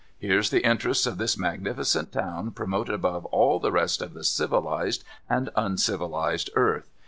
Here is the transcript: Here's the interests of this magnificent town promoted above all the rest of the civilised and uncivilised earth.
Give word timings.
Here's 0.17 0.49
the 0.49 0.65
interests 0.65 1.05
of 1.05 1.19
this 1.19 1.37
magnificent 1.37 2.11
town 2.11 2.49
promoted 2.53 2.95
above 2.95 3.25
all 3.25 3.59
the 3.59 3.71
rest 3.71 4.01
of 4.01 4.15
the 4.15 4.23
civilised 4.23 5.03
and 5.29 5.51
uncivilised 5.55 6.49
earth. 6.55 6.89